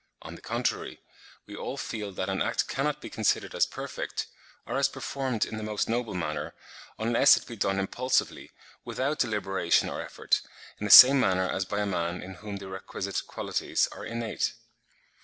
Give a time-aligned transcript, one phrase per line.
[0.23, 0.99] On the contrary,
[1.45, 4.25] we all feel that an act cannot be considered as perfect,
[4.65, 6.55] or as performed in the most noble manner,
[6.97, 8.49] unless it be done impulsively,
[8.83, 10.41] without deliberation or effort,
[10.79, 14.55] in the same manner as by a man in whom the requisite qualities are innate.